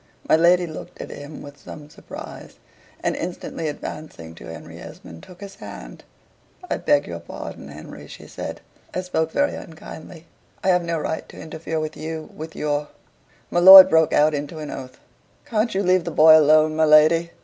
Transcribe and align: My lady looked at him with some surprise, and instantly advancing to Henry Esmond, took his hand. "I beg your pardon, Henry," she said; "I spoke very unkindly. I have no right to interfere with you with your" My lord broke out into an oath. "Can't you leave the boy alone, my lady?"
My 0.27 0.35
lady 0.35 0.65
looked 0.65 0.99
at 0.99 1.11
him 1.11 1.43
with 1.43 1.59
some 1.59 1.87
surprise, 1.91 2.55
and 3.03 3.15
instantly 3.15 3.67
advancing 3.67 4.33
to 4.33 4.47
Henry 4.51 4.79
Esmond, 4.79 5.21
took 5.21 5.41
his 5.41 5.53
hand. 5.57 6.03
"I 6.71 6.77
beg 6.77 7.05
your 7.05 7.19
pardon, 7.19 7.67
Henry," 7.67 8.07
she 8.07 8.25
said; 8.25 8.61
"I 8.95 9.01
spoke 9.01 9.31
very 9.31 9.53
unkindly. 9.53 10.25
I 10.63 10.69
have 10.69 10.83
no 10.83 10.97
right 10.97 11.29
to 11.29 11.39
interfere 11.39 11.79
with 11.79 11.95
you 11.95 12.31
with 12.35 12.55
your" 12.55 12.87
My 13.51 13.59
lord 13.59 13.91
broke 13.91 14.11
out 14.11 14.33
into 14.33 14.57
an 14.57 14.71
oath. 14.71 14.97
"Can't 15.45 15.75
you 15.75 15.83
leave 15.83 16.03
the 16.05 16.09
boy 16.09 16.35
alone, 16.35 16.75
my 16.75 16.85
lady?" 16.85 17.29